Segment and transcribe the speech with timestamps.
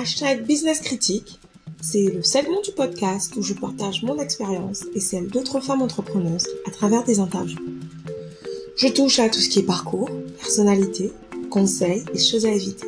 [0.00, 1.38] hashtag Business Critique.
[1.82, 6.48] C'est le segment du podcast où je partage mon expérience et celle d'autres femmes entrepreneuses
[6.66, 7.58] à travers des interviews.
[8.78, 10.08] Je touche à tout ce qui est parcours,
[10.38, 11.12] personnalité,
[11.50, 12.86] conseils et choses à éviter.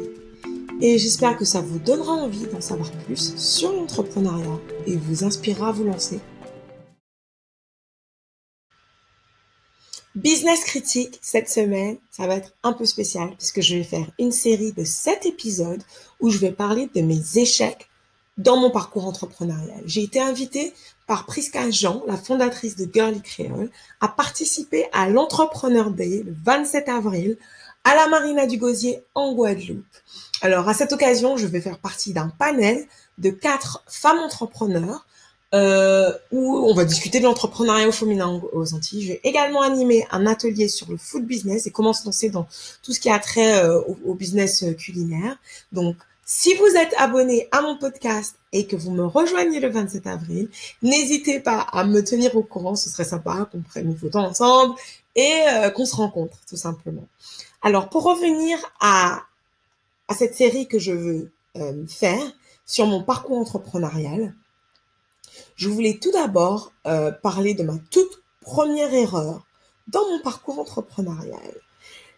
[0.80, 5.68] Et j'espère que ça vous donnera envie d'en savoir plus sur l'entrepreneuriat et vous inspirera
[5.68, 6.18] à vous lancer.
[10.14, 14.30] Business critique cette semaine, ça va être un peu spécial puisque je vais faire une
[14.32, 15.82] série de 7 épisodes
[16.20, 17.88] où je vais parler de mes échecs
[18.36, 19.82] dans mon parcours entrepreneurial.
[19.86, 20.74] J'ai été invitée
[21.06, 23.70] par Priska Jean, la fondatrice de Girly Creole,
[24.02, 27.38] à participer à l'Entrepreneur Day le 27 avril
[27.84, 29.84] à la Marina du Gosier en Guadeloupe.
[30.42, 35.06] Alors à cette occasion, je vais faire partie d'un panel de quatre femmes entrepreneurs
[35.54, 39.02] euh, où on va discuter de l'entrepreneuriat au féminin aux Antilles.
[39.02, 42.46] Je vais également animer un atelier sur le food business et comment se lancer dans
[42.82, 45.36] tout ce qui a trait euh, au, business euh, culinaire.
[45.70, 50.06] Donc, si vous êtes abonné à mon podcast et que vous me rejoignez le 27
[50.06, 50.48] avril,
[50.80, 52.74] n'hésitez pas à me tenir au courant.
[52.74, 54.74] Ce serait sympa qu'on prenne une photo ensemble
[55.14, 55.42] et
[55.74, 57.06] qu'on se rencontre, tout simplement.
[57.60, 59.24] Alors, pour revenir à,
[60.08, 61.30] à cette série que je veux
[61.88, 62.22] faire
[62.64, 64.32] sur mon parcours entrepreneurial,
[65.56, 69.46] je voulais tout d'abord euh, parler de ma toute première erreur
[69.88, 71.54] dans mon parcours entrepreneurial.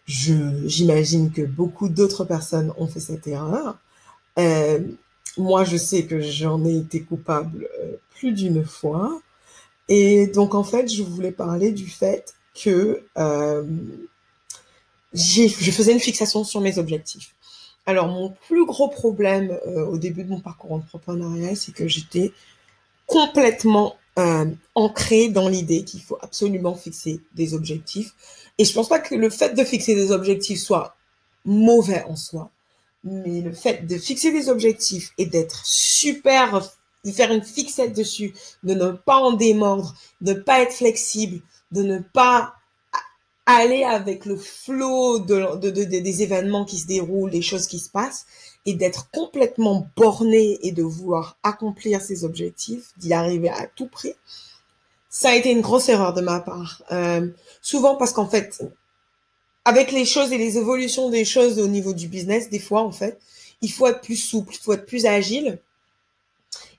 [0.07, 3.77] J'imagine que beaucoup d'autres personnes ont fait cette erreur.
[4.39, 4.79] Euh,
[5.37, 9.19] moi, je sais que j'en ai été coupable euh, plus d'une fois.
[9.89, 13.03] Et donc, en fait, je voulais parler du fait que
[15.13, 17.35] je faisais une fixation sur mes objectifs.
[17.85, 22.31] Alors, mon plus gros problème au début de mon parcours entrepreneurial, c'est que j'étais
[23.05, 28.13] complètement euh, ancré dans l'idée qu'il faut absolument fixer des objectifs.
[28.57, 30.95] Et je pense pas que le fait de fixer des objectifs soit
[31.43, 32.51] mauvais en soi,
[33.03, 36.61] mais le fait de fixer des objectifs et d'être super,
[37.03, 38.33] de faire une fixette dessus,
[38.63, 42.55] de ne pas en démordre, de ne pas être flexible, de ne pas
[43.45, 47.89] aller avec le flot de, de, des événements qui se déroulent, des choses qui se
[47.89, 48.25] passent,
[48.65, 54.13] et d'être complètement borné et de vouloir accomplir ses objectifs, d'y arriver à tout prix,
[55.09, 56.83] ça a été une grosse erreur de ma part.
[56.91, 57.27] Euh,
[57.61, 58.61] souvent parce qu'en fait,
[59.63, 62.91] avec les choses et les évolutions des choses au niveau du business, des fois, en
[62.91, 63.19] fait,
[63.61, 65.59] il faut être plus souple, il faut être plus agile.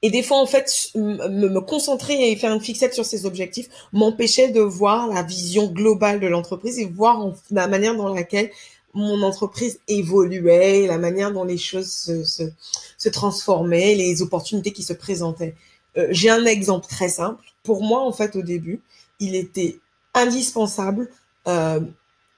[0.03, 4.51] Et des fois, en fait, me, concentrer et faire une fixette sur ces objectifs m'empêchait
[4.51, 8.51] de voir la vision globale de l'entreprise et voir la manière dans laquelle
[8.97, 14.95] mon entreprise évoluait, la manière dont les choses se, se, transformaient, les opportunités qui se
[14.95, 15.55] présentaient.
[15.97, 17.45] Euh, J'ai un exemple très simple.
[17.63, 18.81] Pour moi, en fait, au début,
[19.21, 19.79] il était
[20.15, 21.09] indispensable
[21.47, 21.81] euh,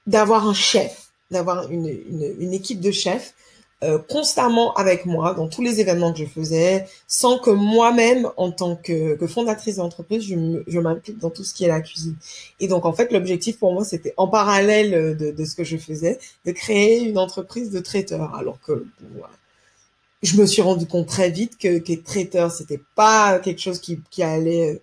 [0.05, 3.33] d'avoir un chef, d'avoir une, une, équipe de chefs
[3.81, 8.51] euh, constamment avec moi dans tous les événements que je faisais, sans que moi-même, en
[8.51, 12.15] tant que, que fondatrice d'entreprise, je m'implique dans tout ce qui est la cuisine.
[12.59, 15.77] Et donc, en fait, l'objectif pour moi, c'était en parallèle de, de, ce que je
[15.77, 18.35] faisais, de créer une entreprise de traiteurs.
[18.35, 18.85] Alors que
[20.23, 24.01] je me suis rendu compte très vite que, que traiteur, c'était pas quelque chose qui,
[24.09, 24.81] qui allait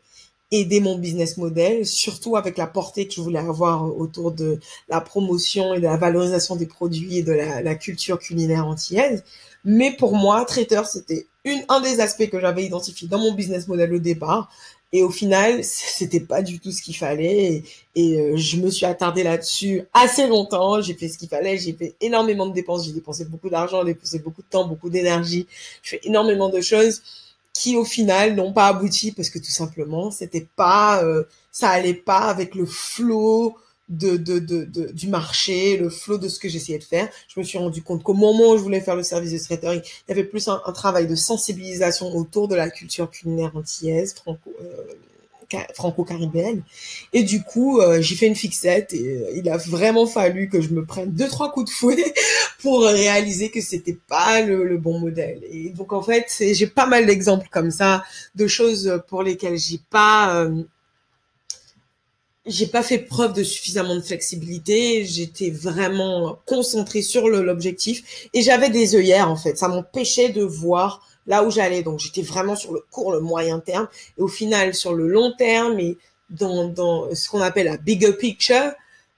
[0.53, 5.01] aider mon business model, surtout avec la portée que je voulais avoir autour de la
[5.01, 9.25] promotion et de la valorisation des produits et de la, culture culinaire antillaise.
[9.65, 13.67] Mais pour moi, traiteur, c'était une, un des aspects que j'avais identifié dans mon business
[13.67, 14.49] model au départ.
[14.93, 17.65] Et au final, c'était pas du tout ce qu'il fallait.
[17.97, 20.81] Et, euh, je me suis attardée là-dessus assez longtemps.
[20.81, 21.59] J'ai fait ce qu'il fallait.
[21.59, 22.87] J'ai fait énormément de dépenses.
[22.87, 25.49] J'ai dépensé beaucoup d'argent, j'ai dépensé beaucoup de temps, beaucoup d'énergie.
[25.83, 27.03] Je fais énormément de choses
[27.57, 31.95] qui au final n'ont pas abouti parce que tout simplement c'était pas euh, ça allait
[31.95, 33.57] pas avec le flot
[33.89, 37.09] de, de, de, du marché, le flot de ce que j'essayais de faire.
[37.29, 39.75] Je me suis rendu compte qu'au moment où je voulais faire le service de traiteur,
[39.75, 44.53] il y avait plus un, travail de sensibilisation autour de la culture culinaire antillaise, franco,
[44.61, 44.83] euh,
[45.75, 46.63] franco-caribéenne.
[47.13, 50.61] Et du coup, euh, j'ai fait une fixette et euh, il a vraiment fallu que
[50.61, 52.15] je me prenne deux trois coups de fouet
[52.61, 55.41] pour réaliser que c'était pas le, bon modèle.
[55.51, 58.05] Et donc en fait, j'ai pas mal d'exemples comme ça
[58.35, 60.63] de choses pour lesquelles j'ai pas euh,
[62.47, 68.71] j'ai pas fait preuve de suffisamment de flexibilité, j'étais vraiment concentrée sur l'objectif et j'avais
[68.71, 71.83] des œillères en fait, ça m'empêchait de voir là où j'allais.
[71.83, 73.89] Donc j'étais vraiment sur le court, le moyen terme.
[74.19, 75.97] Et au final, sur le long terme et
[76.31, 78.73] dans, dans ce qu'on appelle la bigger picture,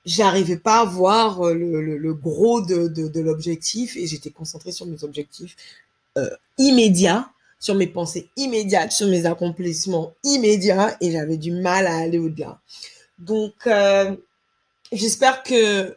[0.05, 4.87] j'arrivais pas à voir euh, le, le, gros de, de, l'objectif et j'étais concentrée sur
[4.87, 5.57] mes objectifs
[6.17, 7.29] euh, immédiats,
[7.61, 12.61] sur mes pensées immédiates, sur mes accomplissements immédiats et j'avais du mal à aller au-delà.
[13.19, 14.17] Donc, euh,
[14.93, 15.97] j'espère que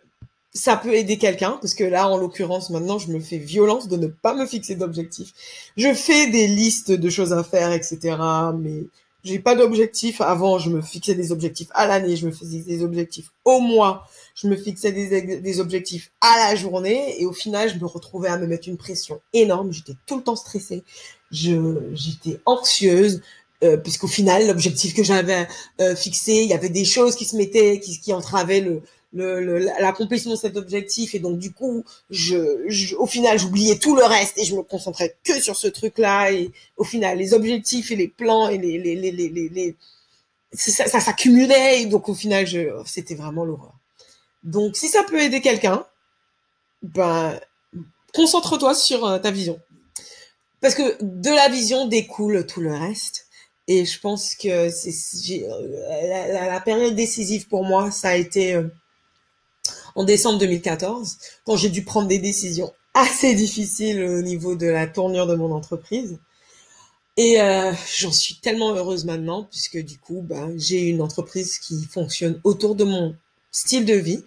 [0.53, 3.95] ça peut aider quelqu'un, parce que là, en l'occurrence, maintenant, je me fais violence de
[3.95, 5.31] ne pas me fixer d'objectifs.
[5.77, 8.18] Je fais des listes de choses à faire, etc.
[8.59, 8.83] Mais
[9.24, 10.19] j'ai pas d'objectif.
[10.19, 14.06] Avant, je me fixais des objectifs à l'année, je me faisais des objectifs au mois,
[14.36, 18.38] je me fixais des, objectifs à la journée, et au final, je me retrouvais à
[18.38, 19.71] me mettre une pression énorme.
[19.71, 20.83] J'étais tout le temps stressée.
[21.31, 23.21] Je, j'étais anxieuse.
[23.63, 25.47] Euh, puisqu'au final, l'objectif que j'avais
[25.80, 28.81] euh, fixé, il y avait des choses qui se mettaient, qui, qui entravaient le,
[29.13, 31.16] l'accomplissement de cet objectif.
[31.16, 35.18] Et donc du coup je, au final j'oubliais tout le reste et je me concentrais
[35.24, 38.78] que sur ce truc là et au final les objectifs et les plans et les
[38.78, 39.75] les les les, les,
[40.54, 41.86] ça, ça s'accumulait.
[41.86, 43.74] Donc au final je c'était vraiment l'horreur.
[44.44, 45.86] Donc si ça peut aider quelqu'un
[46.81, 47.40] ben
[48.14, 49.60] concentre-toi sur euh, ta vision.
[50.62, 53.28] Parce que de la vision découle tout le reste.
[53.68, 58.56] Et je pense que c'est euh, la, la, période décisive pour moi ça a été
[58.56, 58.68] euh,
[59.96, 64.88] en décembre 2014, quand j'ai dû prendre des décisions assez difficiles au niveau de la
[64.88, 66.20] tournure de mon entreprise.
[67.18, 71.86] Et euh, j'en suis tellement heureuse maintenant, puisque du coup, bah, j'ai une entreprise qui
[71.86, 73.16] fonctionne autour de mon
[73.52, 74.24] style de vie.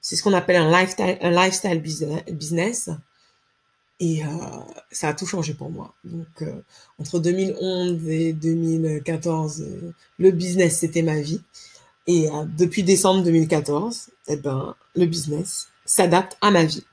[0.00, 2.90] C'est ce qu'on appelle un lifestyle, business.
[3.98, 4.28] Et euh,
[4.92, 5.94] ça a tout changé pour moi.
[6.04, 6.60] Donc, euh,
[6.98, 9.66] entre 2011 et 2014,
[10.18, 11.40] le business, c'était ma vie.
[12.06, 16.84] Et euh, depuis décembre 2014, eh ben, le business s'adapte à ma vie.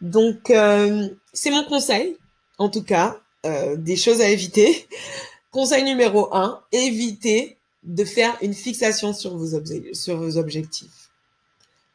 [0.00, 2.16] Donc, euh, c'est mon conseil,
[2.58, 4.86] en tout cas, euh, des choses à éviter.
[5.50, 9.58] Conseil numéro un, évitez de faire une fixation sur vos,
[9.94, 11.08] sur vos objectifs.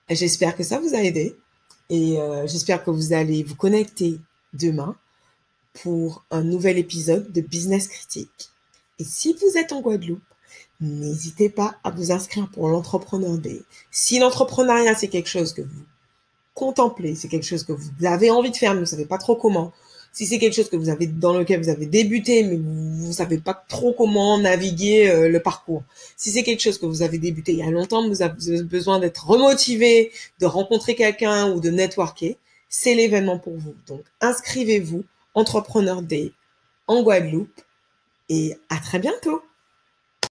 [0.09, 1.36] J'espère que ça vous a aidé
[1.89, 2.18] et
[2.48, 4.18] j'espère que vous allez vous connecter
[4.53, 4.95] demain
[5.83, 8.50] pour un nouvel épisode de Business Critique.
[8.98, 10.21] Et si vous êtes en Guadeloupe,
[10.81, 13.62] n'hésitez pas à vous inscrire pour l'entrepreneur day.
[13.92, 15.83] Si l'entrepreneuriat, c'est quelque chose que vous
[16.54, 19.18] contemplez, c'est quelque chose que vous avez envie de faire, mais vous ne savez pas
[19.18, 19.72] trop comment,
[20.12, 23.13] si c'est quelque chose que vous avez dans lequel vous avez débuté, mais vous ne
[23.13, 25.83] savez pas trop comment naviguer euh, le parcours,
[26.18, 29.00] si c'est quelque chose que vous avez débuté il y a longtemps, vous avez besoin
[29.00, 32.38] d'être remotivé, de rencontrer quelqu'un ou de networker,
[32.68, 33.75] c'est l'événement pour vous.
[33.88, 35.04] Donc, inscrivez-vous,
[35.34, 36.34] Entrepreneur Day
[36.88, 37.62] en Guadeloupe,
[38.27, 39.42] et à très bientôt